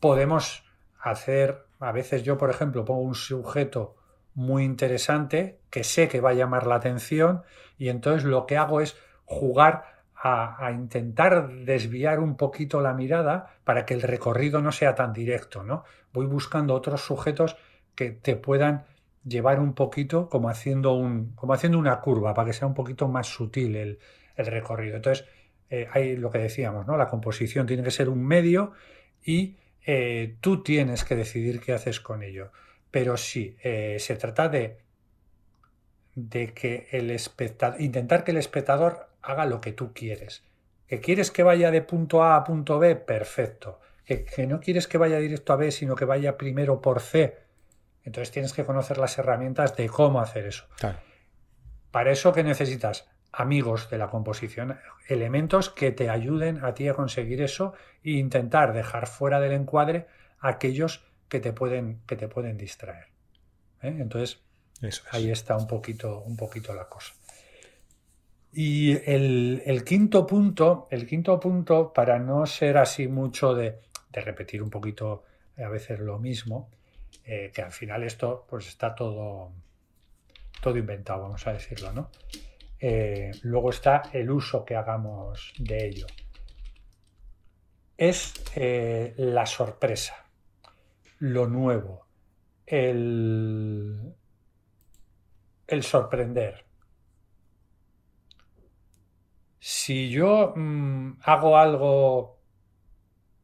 [0.00, 0.64] podemos
[1.00, 3.96] hacer, a veces yo, por ejemplo, pongo un sujeto
[4.34, 7.42] muy interesante que sé que va a llamar la atención
[7.78, 13.84] y entonces lo que hago es jugar a, intentar desviar un poquito la mirada para
[13.86, 15.84] que el recorrido no sea tan directo, ¿no?
[16.12, 17.56] Voy buscando otros sujetos
[17.94, 18.86] que te puedan
[19.24, 23.08] llevar un poquito como haciendo, un, como haciendo una curva para que sea un poquito
[23.08, 23.98] más sutil el,
[24.36, 24.96] recorrido.
[24.96, 25.26] Entonces,
[25.70, 26.96] eh, hay lo que decíamos, ¿no?
[26.96, 28.72] La composición tiene que ser un medio
[29.22, 32.52] y eh, tú tienes que decidir qué haces con ello.
[32.90, 34.78] Pero sí, eh, se trata de,
[36.14, 40.44] de que el espectador, intentar que el espectador haga lo que tú quieres.
[40.86, 42.94] ¿Que quieres que vaya de punto A a punto B?
[42.94, 43.80] Perfecto.
[44.04, 47.36] ¿Que, no quieres que vaya directo a B, sino que vaya primero por C?
[48.04, 50.66] Entonces tienes que conocer las herramientas de cómo hacer eso.
[51.90, 56.94] Para eso que necesitas amigos de la composición, elementos que te ayuden a ti a
[56.94, 60.06] conseguir eso e intentar dejar fuera del encuadre
[60.40, 63.08] aquellos que te pueden, que te pueden distraer.
[63.82, 63.94] ¿eh?
[63.98, 64.40] Entonces,
[65.10, 67.12] ahí está un poquito, un poquito la cosa.
[68.54, 73.80] Y el, quinto punto, el quinto punto, para no ser así mucho de,
[74.12, 75.24] repetir un poquito
[75.58, 76.70] a veces lo mismo,
[77.24, 79.52] eh, que al final esto pues está todo,
[80.62, 82.10] todo inventado, vamos a decirlo, ¿no?
[82.78, 86.06] Eh, luego está el uso que hagamos de ello.
[87.96, 90.26] Es eh, la sorpresa,
[91.18, 92.06] lo nuevo,
[92.66, 94.14] el,
[95.66, 96.66] el sorprender.
[99.58, 102.38] Si yo mm, hago algo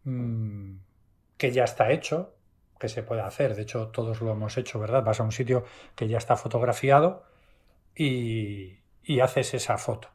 [0.04, 0.76] mm,
[1.38, 2.36] que ya está hecho,
[2.78, 5.02] que se puede hacer, de hecho todos lo hemos hecho, ¿verdad?
[5.02, 5.64] Vas a un sitio
[5.96, 7.24] que ya está fotografiado
[7.96, 8.81] y,
[9.20, 10.08] haces esa foto.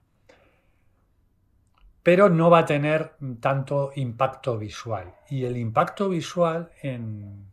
[2.03, 5.15] Pero no va a tener tanto impacto visual.
[5.29, 7.45] Y el impacto visual en,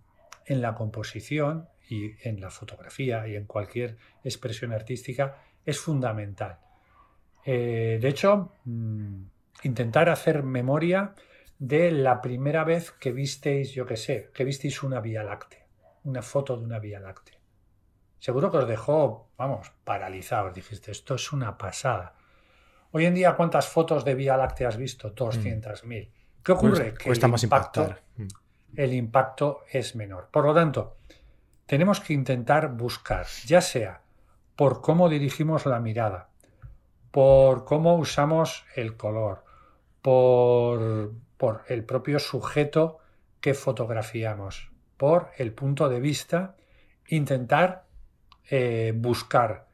[0.47, 6.59] en la composición y en la fotografía y en cualquier expresión artística es fundamental.
[7.45, 9.23] Eh, de hecho, mm,
[9.65, 11.15] intentar hacer memoria
[11.59, 15.67] de la primera vez que visteis, yo qué sé, que visteis una Vía Láctea,
[16.05, 17.34] una foto de una Vía Láctea.
[18.25, 20.55] Seguro que os dejó, vamos, paralizados.
[20.55, 22.15] Dijiste, esto es una pasada.
[22.93, 25.15] Hoy en día, ¿cuántas fotos de Vía Láctea has visto?
[25.15, 25.85] 200.000.
[25.85, 26.13] Mm.
[26.43, 26.95] ¿Qué ocurre?
[26.95, 28.27] que el impacto, mm.
[28.77, 30.31] el impacto es menor.
[30.31, 30.97] Por lo tanto,
[31.67, 34.01] tenemos que intentar buscar, ya sea
[34.57, 36.31] por cómo dirigimos la mirada,
[37.11, 39.45] por cómo usamos el color,
[40.01, 41.13] por,
[41.69, 43.01] el propio sujeto
[43.43, 46.57] que fotografiamos, por el punto de vista,
[47.07, 47.84] intentar
[48.51, 49.67] eh, buscar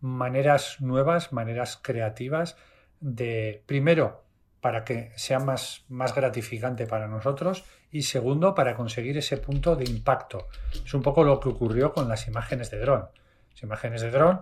[0.00, 2.56] maneras nuevas, maneras creativas
[3.00, 4.24] de, primero,
[4.60, 9.84] para que sea más, más gratificante para nosotros y segundo, para conseguir ese punto de
[9.84, 10.48] impacto.
[10.84, 13.08] Es un poco lo que ocurrió con las imágenes de dron.
[13.52, 14.40] Las imágenes de dron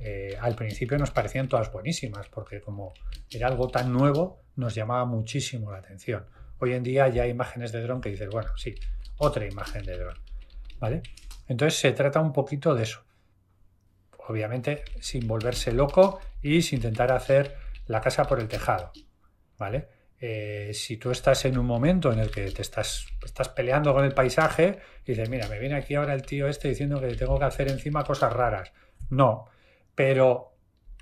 [0.00, 2.92] eh, al principio nos parecían todas buenísimas, porque como
[3.30, 6.26] era algo tan nuevo, nos llamaba muchísimo la atención.
[6.58, 8.74] Hoy en día ya hay imágenes de dron que dices, bueno, sí,
[9.18, 10.18] otra imagen de dron.
[10.78, 11.02] ¿Vale?
[11.48, 13.03] Entonces se trata un poquito de eso.
[14.26, 17.56] Obviamente sin volverse loco y sin intentar hacer
[17.86, 18.92] la casa por el tejado.
[19.58, 19.88] ¿Vale?
[20.20, 24.04] Eh, si tú estás en un momento en el que te estás, estás peleando con
[24.04, 27.38] el paisaje y dices, mira, me viene aquí ahora el tío este diciendo que tengo
[27.38, 28.72] que hacer encima cosas raras.
[29.10, 29.46] No,
[29.94, 30.56] pero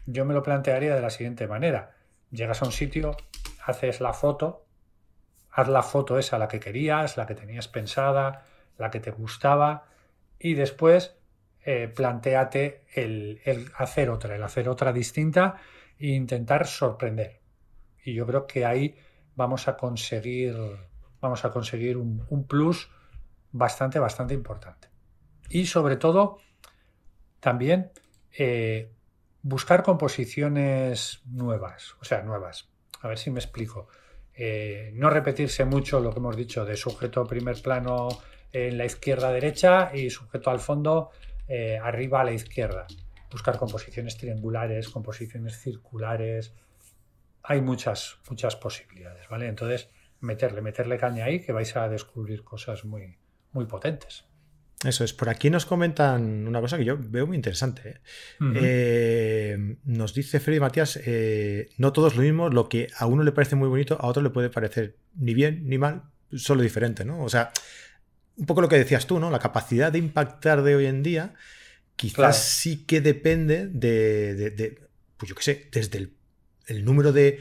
[0.06, 1.94] yo me lo plantearía de la siguiente manera.
[2.30, 3.16] Llegas a un sitio,
[3.64, 4.66] haces la foto,
[5.50, 8.44] haz la foto esa, la que querías, la que tenías pensada,
[8.78, 9.84] la que te gustaba,
[10.38, 11.14] y después
[11.64, 13.40] eh, planteate el,
[13.76, 15.56] hacer otra, el hacer otra distinta
[15.98, 17.40] e intentar sorprender.
[18.04, 18.96] Y yo creo que ahí
[19.36, 20.56] vamos a conseguir,
[21.20, 22.90] vamos a conseguir un, plus
[23.52, 24.88] bastante, bastante importante.
[25.50, 26.38] Y sobre todo,
[27.38, 27.92] también
[28.36, 28.90] eh,
[29.42, 32.70] buscar composiciones nuevas, o sea, nuevas.
[33.02, 33.88] A ver si me explico.
[34.34, 38.08] Eh, no repetirse mucho lo que hemos dicho de sujeto primer plano
[38.52, 41.10] en la izquierda derecha y sujeto al fondo
[41.48, 42.86] eh, arriba a la izquierda.
[43.30, 46.54] Buscar composiciones triangulares, composiciones circulares.
[47.42, 49.48] Hay muchas, muchas posibilidades, ¿vale?
[49.48, 49.88] Entonces,
[50.20, 53.18] meterle, meterle caña ahí que vais a descubrir cosas muy,
[53.52, 54.24] muy potentes.
[54.84, 55.12] Eso es.
[55.12, 57.88] Por aquí nos comentan una cosa que yo veo muy interesante.
[57.88, 58.00] ¿eh?
[58.56, 63.22] Eh, nos dice Freddy Matías, eh, no todo es lo mismo, lo que a uno
[63.22, 66.02] le parece muy bonito, a otro le puede parecer ni bien ni mal,
[66.32, 67.22] solo diferente, ¿no?
[67.22, 67.52] O sea,
[68.36, 69.30] un poco lo que decías tú, ¿no?
[69.30, 71.34] La capacidad de impactar de hoy en día
[71.96, 76.10] quizás sí que depende de, pues yo qué sé, desde
[76.66, 77.40] el, número de,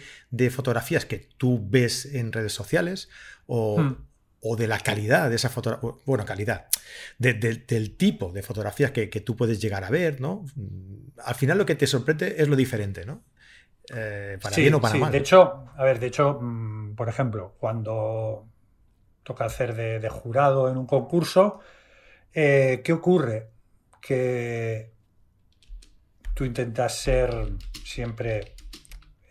[0.51, 3.09] fotografías que tú ves en redes sociales
[3.47, 3.97] o, hmm
[4.43, 6.65] o de la calidad de esa fotografía, bueno, calidad,
[7.19, 10.43] del tipo de fotografías que, tú puedes llegar a ver, ¿no?
[11.23, 13.23] Al final lo que te sorprende es lo diferente, ¿no?
[13.93, 15.11] eh, para bien o para mal.
[15.11, 18.47] De hecho, a ver, de hecho, mm, por ejemplo, cuando
[19.23, 21.59] toca hacer de, jurado en un concurso,
[22.33, 23.49] eh, ¿qué ocurre?
[24.01, 24.91] Que
[26.33, 27.33] tú intentas ser
[27.83, 28.55] siempre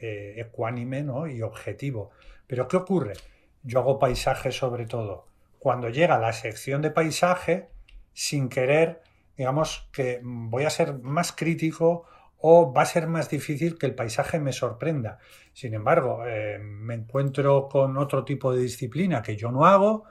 [0.00, 2.10] eh, ecuánime y objetivo.
[2.46, 3.14] Pero ¿qué ocurre?
[3.62, 5.26] Yo hago paisaje sobre todo.
[5.58, 7.68] Cuando llega la sección de paisaje,
[8.12, 9.02] sin querer,
[9.36, 12.06] digamos que voy a ser más crítico
[12.42, 15.18] o va a ser más difícil que el paisaje me sorprenda.
[15.52, 20.04] Sin embargo, eh, me encuentro con otro tipo de disciplina que yo no hago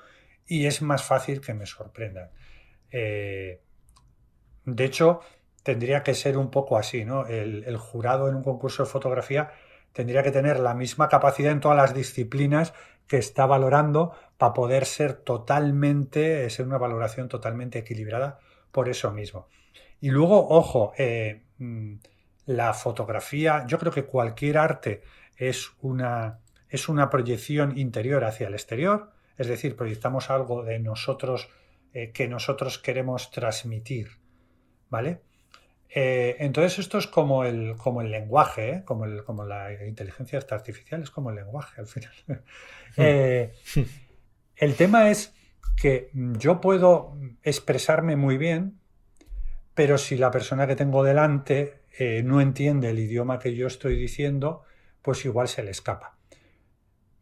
[0.45, 2.29] y es más fácil que me sorprendan.
[2.91, 3.61] Eh,
[4.65, 5.21] de hecho,
[5.63, 7.25] tendría que ser un poco así, ¿no?
[7.25, 9.51] El, jurado en un concurso de fotografía
[9.93, 12.73] tendría que tener la misma capacidad en todas las disciplinas
[13.07, 18.39] que está valorando para poder ser totalmente, ser una valoración totalmente equilibrada
[18.71, 19.47] por eso mismo.
[19.99, 21.95] Y luego, ojo, eh, mm,
[22.49, 25.03] la fotografía, yo creo que cualquier arte
[25.37, 31.47] es una, es una proyección interior hacia el exterior, es decir, proyectamos algo de nosotros
[31.93, 34.17] eh, que nosotros queremos transmitir,
[34.89, 35.21] ¿vale?
[35.89, 38.83] Eh, entonces esto es como el, como el lenguaje, ¿eh?
[38.83, 42.13] como, el, como la inteligencia artificial, es como el lenguaje al final.
[44.55, 45.33] El tema es
[45.77, 48.79] que yo puedo expresarme muy bien,
[49.73, 53.97] pero si la persona que tengo delante eh, no entiende el idioma que yo estoy
[53.97, 54.63] diciendo,
[55.01, 56.15] pues igual se le escapa.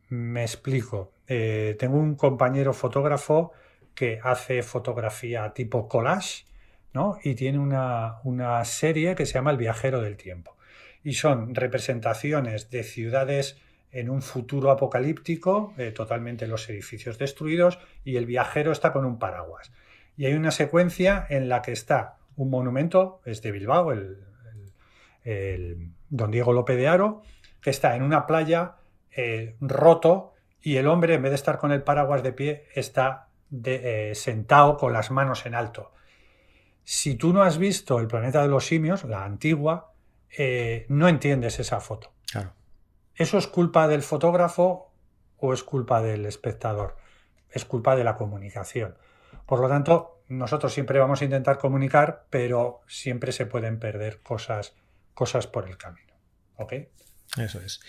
[0.10, 1.14] Me explico.
[1.26, 3.54] Eh, tengo un compañero fotógrafo
[3.96, 6.46] que hace fotografía tipo collage,
[6.94, 7.18] ¿no?
[7.24, 10.56] Y tiene una, serie que se llama El viajero del tiempo.
[11.04, 13.58] Y son representaciones de ciudades
[13.92, 19.18] en un futuro apocalíptico, eh, totalmente los edificios destruidos, y el viajero está con un
[19.18, 19.72] paraguas.
[20.18, 24.27] Y hay una secuencia en la que está un monumento, es de Bilbao, el,
[25.28, 27.22] el don Diego López de Aro,
[27.62, 28.78] que está en una playa
[29.12, 33.28] eh, roto y el hombre, en vez de estar con el paraguas de pie, está
[33.66, 35.92] eh, sentado con las manos en alto.
[36.84, 39.92] Si tú no has visto el planeta de los simios, la antigua,
[40.38, 42.14] eh, no entiendes esa foto.
[43.16, 44.94] ¿Eso es culpa del fotógrafo
[45.38, 46.96] o es culpa del espectador?
[47.50, 48.96] Es culpa de la comunicación.
[49.46, 54.76] Por lo tanto, nosotros siempre vamos a intentar comunicar, pero siempre se pueden perder cosas
[55.18, 56.14] cosas por el camino.
[56.58, 56.74] ¿Ok?
[57.38, 57.80] Eso es.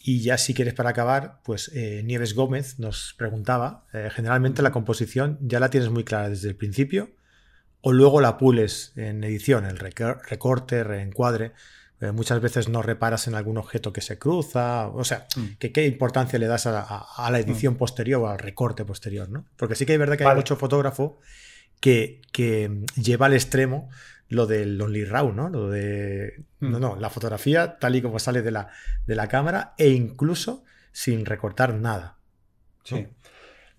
[0.00, 4.70] Y ya si quieres para acabar, pues eh, Nieves Gómez nos preguntaba, eh, generalmente la
[4.70, 7.10] composición ya la tienes muy clara desde el principio
[7.80, 11.52] o luego la pules en edición, el recorte, reencuadre.
[12.00, 15.58] Eh, muchas veces no reparas en algún objeto que se cruza, o sea, mm.
[15.58, 17.78] que qué importancia le das a, la edición mm.
[17.78, 19.46] posterior o al recorte posterior, ¿no?
[19.56, 21.18] Porque sí que hay verdad que hay mucho fotógrafo
[21.80, 23.90] que, que lleva al extremo
[24.28, 25.48] lo del Only Raw, ¿no?
[25.48, 26.44] Lo de.
[26.60, 26.80] No, mm.
[26.80, 28.68] no, la fotografía tal y como sale de la,
[29.06, 32.18] de la cámara e incluso sin recortar nada.
[32.84, 33.06] Sí.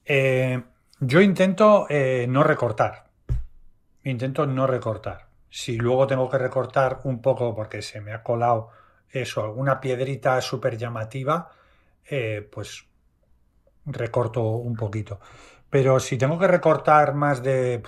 [0.06, 0.62] Eh,
[1.00, 3.10] yo intento eh, no recortar.
[4.04, 5.28] Intento no recortar.
[5.50, 8.70] Si luego tengo que recortar un poco porque se me ha colado
[9.10, 11.50] eso, alguna piedrita súper llamativa,
[12.10, 12.86] eh, pues
[13.86, 15.20] recorto un poquito.
[15.70, 17.84] Pero si tengo que recortar más de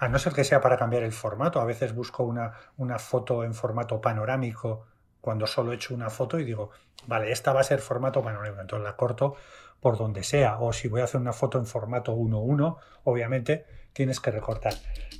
[0.00, 1.60] a no ser que sea para cambiar el formato.
[1.60, 4.86] A veces busco una, una foto en formato panorámico
[5.20, 6.70] cuando solo he hecho una foto y digo,
[7.06, 9.36] vale, esta va a ser formato panorámico, entonces la corto
[9.78, 10.58] por donde sea.
[10.58, 14.72] O si voy a hacer una foto en formato 1.1, obviamente tienes que recortar.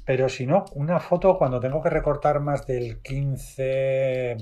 [0.07, 4.39] Pero si no, una foto cuando tengo que recortar más del 15,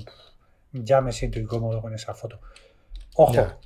[0.71, 2.39] ya me siento incómodo con esa foto.
[3.15, 3.59] Ojo,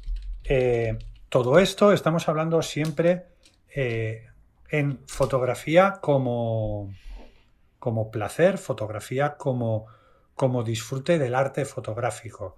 [0.43, 0.97] eh,
[1.29, 3.27] todo esto estamos hablando siempre
[3.75, 4.25] eh,
[4.73, 6.91] en fotografía como,
[7.77, 9.85] como placer, fotografía como,
[10.33, 12.57] como disfrute del arte fotográfico.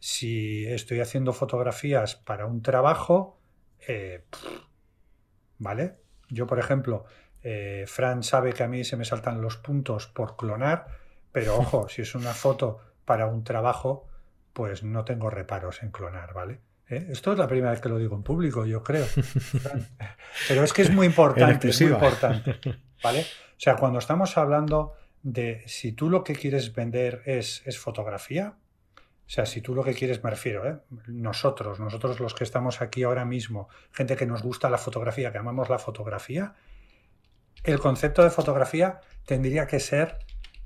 [0.00, 3.38] Si estoy haciendo fotografías para un trabajo,
[3.86, 4.24] eh,
[5.58, 6.00] ¿vale?
[6.28, 7.04] Yo, por ejemplo,
[7.44, 10.88] eh, Fran sabe que a mí se me saltan los puntos por clonar,
[11.30, 14.08] pero ojo, si es una foto para un trabajo,
[14.52, 16.60] pues no tengo reparos en clonar, ¿vale?
[16.92, 17.06] ¿Eh?
[17.10, 19.06] Esto es la primera vez que lo digo en público, yo creo.
[20.48, 22.58] Pero es que es muy importante, es muy importante.
[23.02, 23.26] ¿Vale?
[23.52, 28.56] O sea, cuando estamos hablando de si tú lo que quieres vender es, es fotografía,
[29.24, 30.78] o sea, si tú lo que quieres, me refiero, ¿eh?
[31.06, 35.38] nosotros, nosotros los que estamos aquí ahora mismo, gente que nos gusta la fotografía, que
[35.38, 36.54] amamos la fotografía,
[37.62, 40.18] el concepto de fotografía tendría que ser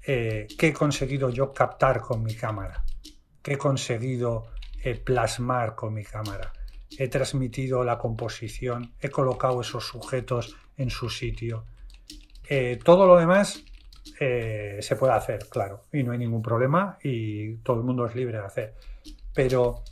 [0.03, 2.85] eh, qué he conseguido yo captar con mi cámara,
[3.43, 4.47] qué he conseguido
[5.05, 6.53] plasmar con mi cámara.
[6.99, 11.65] He transmitido la composición, he colocado esos sujetos en su sitio.
[12.49, 13.65] Eh, todo lo demás
[14.21, 18.15] eh, se puede hacer, claro, y no hay ningún problema y todo el mundo es
[18.15, 18.75] libre de hacer.
[19.35, 19.83] pero,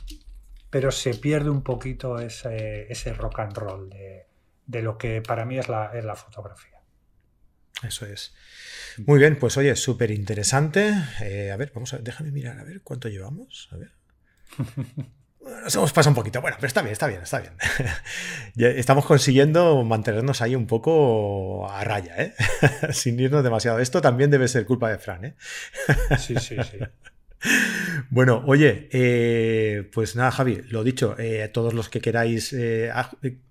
[0.69, 5.67] pero se pierde un poquito ese, rock and roll de, lo que para mí es
[5.67, 6.79] la, fotografía.
[7.83, 8.33] Eso es.
[9.05, 10.93] Muy bien, pues oye, súper interesante.
[11.21, 13.69] Eh, a ver, vamos a déjame mirar a ver cuánto llevamos.
[15.63, 16.41] Nos hemos pasado un poquito.
[16.41, 17.53] Bueno, pero está bien, está bien, está bien.
[18.77, 22.33] estamos consiguiendo mantenernos ahí un poco a raya, ¿eh?
[22.93, 23.77] Sin irnos demasiado.
[23.79, 25.35] Esto también debe ser culpa de Fran, ¿eh?
[26.17, 26.79] Sí, sí, sí.
[28.09, 32.91] Bueno, oye, eh, pues nada, Javi, lo dicho, eh, todos los que queráis eh,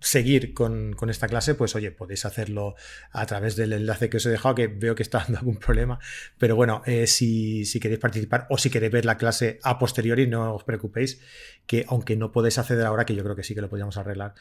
[0.01, 2.75] seguir con, esta clase, pues oye, podéis hacerlo
[3.13, 5.99] a través del enlace que os he dejado, que veo que está dando algún problema,
[6.39, 10.55] pero bueno, si, si, queréis participar o si queréis ver la clase a posteriori, no
[10.55, 11.21] os preocupéis,
[11.67, 14.35] que aunque no podéis acceder ahora, que yo creo que sí que lo podríamos arreglar,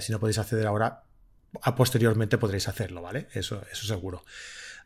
[0.00, 1.04] si no podéis acceder ahora,
[1.62, 3.28] a posteriormente podréis hacerlo, ¿vale?
[3.32, 4.24] Eso, eso seguro.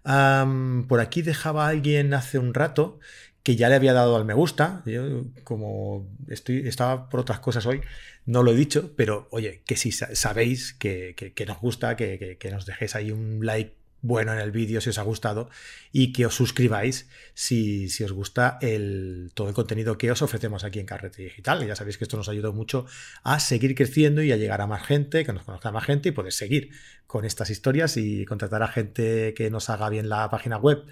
[0.02, 2.98] por aquí dejaba alguien hace un rato
[3.46, 4.82] que ya le había dado al me gusta.
[4.86, 7.80] Yo, como estoy, estaba por otras cosas hoy,
[8.24, 11.14] no lo he dicho, pero oye, que si sabéis que,
[11.46, 15.02] nos gusta, que, nos dejéis ahí un like bueno en el vídeo si os ha
[15.02, 15.48] gustado
[15.92, 20.64] y que os suscribáis si, si os gusta el, todo el contenido que os ofrecemos
[20.64, 21.64] aquí en Carrete Digital.
[21.66, 22.86] ya sabéis que esto nos ayuda mucho
[23.22, 26.12] a seguir creciendo y a llegar a más gente, que nos conozca más gente y
[26.12, 26.70] poder seguir
[27.06, 30.84] con estas historias y contratar a gente que nos haga bien la página web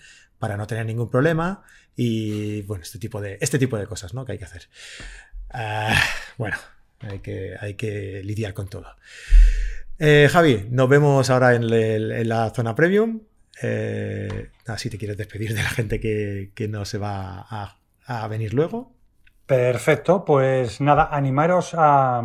[0.45, 1.62] para no tener ningún problema
[1.97, 4.26] y bueno, este tipo de, este tipo de cosas ¿no?
[4.26, 4.68] que hay que hacer.
[5.49, 5.99] Ah,
[6.36, 6.59] bueno,
[7.01, 8.95] hay que, hay que lidiar con todo.
[9.99, 13.22] Eh, Javi, nos vemos ahora en, la zona premium.
[13.62, 17.47] Eh, si te quieres despedir de la gente que, no se va
[18.07, 18.92] a, venir luego.
[19.47, 22.22] Perfecto, pues nada, animaros a,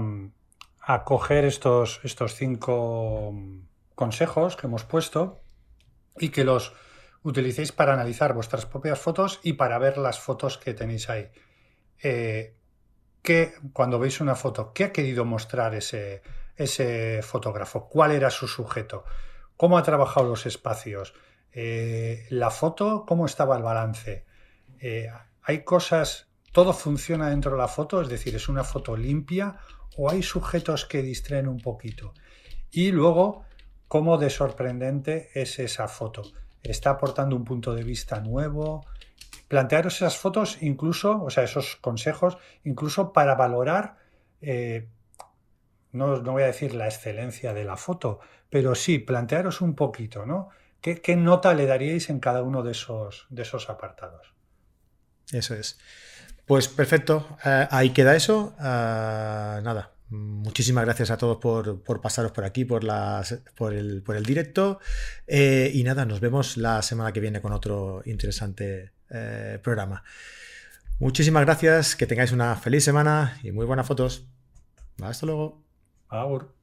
[0.82, 3.34] a coger estos, estos cinco
[3.96, 5.40] consejos que hemos puesto
[6.20, 6.74] y que los
[7.24, 11.30] utilicéis para analizar vuestras propias fotos y para ver las fotos que tenéis ahí.
[12.02, 12.56] Eh,
[13.74, 16.22] cuando veis una foto, ¿qué ha querido mostrar ese,
[16.56, 17.88] ese fotógrafo?
[17.88, 19.04] ¿Cuál era su sujeto?
[19.58, 21.14] ¿Cómo ha trabajado los espacios?
[21.52, 24.26] Eh, la foto, ¿cómo estaba el balance?
[24.80, 25.12] Eh,
[25.44, 29.58] hay cosas, todo funciona dentro de la foto, es decir, es una foto limpia
[29.98, 32.14] o hay sujetos que distraen un poquito.
[32.72, 33.44] Y luego,
[33.88, 36.24] ¿cómo de sorprendente es esa foto?
[36.64, 38.86] Está aportando un punto de vista nuevo.
[39.48, 43.98] Plantearos esas fotos incluso, o sea, esos consejos, incluso para valorar,
[44.42, 44.88] eh,
[45.92, 50.50] no, voy a decir la excelencia de la foto, pero sí, plantearos un poquito, ¿no?
[50.82, 54.34] ¿Qué, nota le daríais en cada uno de esos, de esos apartados?
[55.32, 55.78] Eso es.
[56.46, 58.56] Pues perfecto, eh, ahí queda eso.
[58.60, 62.84] Ah, nada, Muchísimas gracias a todos por, pasaros por aquí, por,
[63.56, 64.80] por, el, por el directo.
[65.28, 70.04] Eh, y nada, nos vemos la semana que viene con otro interesante eh, programa.
[71.00, 74.28] Muchísimas gracias, que tengáis una feliz semana y muy buenas fotos.
[75.02, 75.64] Hasta luego.
[76.10, 76.59] Agur.